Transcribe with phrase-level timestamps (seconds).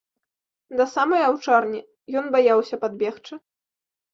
[0.77, 1.79] Да самай аўчарні
[2.23, 3.33] ён баяўся падбегчы.